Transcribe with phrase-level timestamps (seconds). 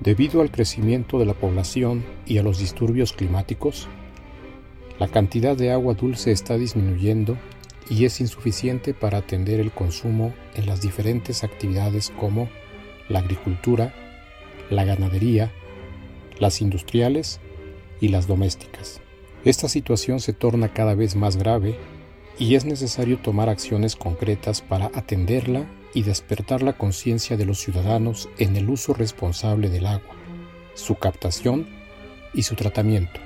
[0.00, 3.88] Debido al crecimiento de la población y a los disturbios climáticos,
[5.00, 7.36] la cantidad de agua dulce está disminuyendo
[7.90, 12.48] y es insuficiente para atender el consumo en las diferentes actividades como
[13.08, 13.92] la agricultura,
[14.70, 15.50] la ganadería,
[16.38, 17.40] las industriales
[18.00, 19.00] y las domésticas.
[19.44, 21.76] Esta situación se torna cada vez más grave
[22.38, 28.28] y es necesario tomar acciones concretas para atenderla y despertar la conciencia de los ciudadanos
[28.38, 30.14] en el uso responsable del agua,
[30.74, 31.66] su captación
[32.34, 33.20] y su tratamiento.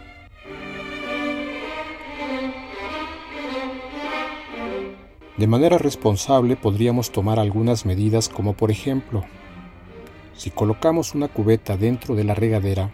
[5.36, 9.24] De manera responsable podríamos tomar algunas medidas como por ejemplo,
[10.34, 12.90] si colocamos una cubeta dentro de la regadera,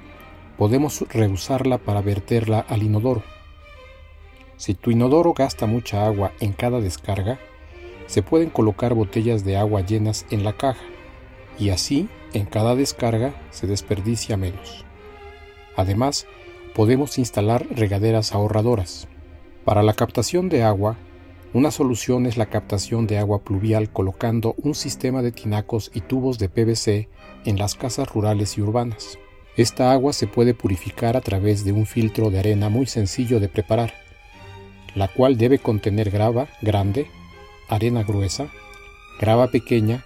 [0.57, 3.23] podemos reusarla para verterla al inodoro.
[4.57, 7.39] Si tu inodoro gasta mucha agua en cada descarga,
[8.09, 10.83] se pueden colocar botellas de agua llenas en la caja
[11.59, 14.85] y así en cada descarga se desperdicia menos.
[15.77, 16.27] Además,
[16.75, 19.07] podemos instalar regaderas ahorradoras.
[19.65, 20.97] Para la captación de agua,
[21.53, 26.39] una solución es la captación de agua pluvial colocando un sistema de tinacos y tubos
[26.39, 27.09] de PVC
[27.45, 29.19] en las casas rurales y urbanas.
[29.57, 33.49] Esta agua se puede purificar a través de un filtro de arena muy sencillo de
[33.49, 33.93] preparar,
[34.95, 37.09] la cual debe contener grava grande
[37.69, 38.49] arena gruesa,
[39.21, 40.05] grava pequeña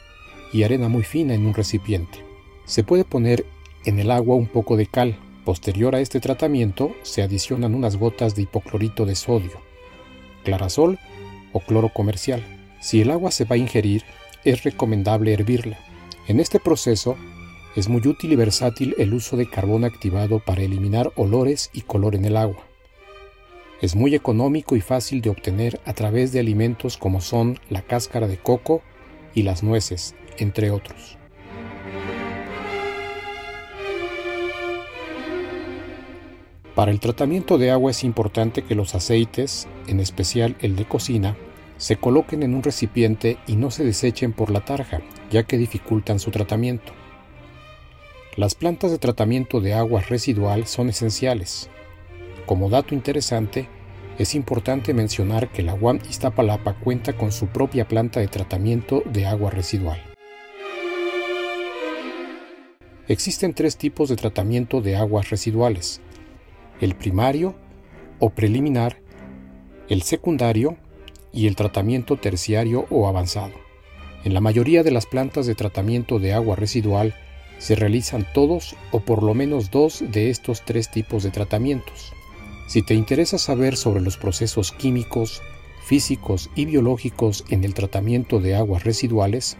[0.52, 2.24] y arena muy fina en un recipiente.
[2.64, 3.46] Se puede poner
[3.84, 5.18] en el agua un poco de cal.
[5.44, 9.60] Posterior a este tratamiento se adicionan unas gotas de hipoclorito de sodio,
[10.44, 10.98] clarasol
[11.52, 12.44] o cloro comercial.
[12.80, 14.04] Si el agua se va a ingerir,
[14.44, 15.78] es recomendable hervirla.
[16.28, 17.16] En este proceso
[17.74, 22.14] es muy útil y versátil el uso de carbón activado para eliminar olores y color
[22.14, 22.71] en el agua.
[23.82, 28.28] Es muy económico y fácil de obtener a través de alimentos como son la cáscara
[28.28, 28.80] de coco
[29.34, 31.18] y las nueces, entre otros.
[36.76, 41.36] Para el tratamiento de agua es importante que los aceites, en especial el de cocina,
[41.76, 45.00] se coloquen en un recipiente y no se desechen por la tarja,
[45.32, 46.92] ya que dificultan su tratamiento.
[48.36, 51.68] Las plantas de tratamiento de agua residual son esenciales,
[52.46, 53.68] como dato interesante,
[54.18, 59.26] es importante mencionar que la UAM Iztapalapa cuenta con su propia planta de tratamiento de
[59.26, 60.00] agua residual.
[63.08, 66.00] Existen tres tipos de tratamiento de aguas residuales.
[66.80, 67.54] El primario
[68.18, 69.00] o preliminar,
[69.88, 70.76] el secundario
[71.32, 73.54] y el tratamiento terciario o avanzado.
[74.24, 77.14] En la mayoría de las plantas de tratamiento de agua residual
[77.58, 82.12] se realizan todos o por lo menos dos de estos tres tipos de tratamientos.
[82.66, 85.42] Si te interesa saber sobre los procesos químicos,
[85.84, 89.56] físicos y biológicos en el tratamiento de aguas residuales,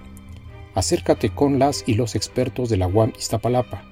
[0.74, 3.84] acércate con las y los expertos de la UAM Iztapalapa.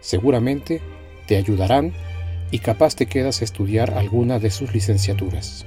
[0.00, 0.80] Seguramente
[1.26, 1.92] te ayudarán
[2.50, 5.66] y capaz te quedas a estudiar alguna de sus licenciaturas.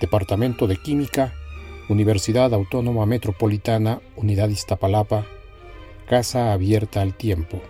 [0.00, 1.32] Departamento de Química,
[1.88, 5.26] Universidad Autónoma Metropolitana, Unidad Iztapalapa,
[6.06, 7.60] Casa Abierta al Tiempo.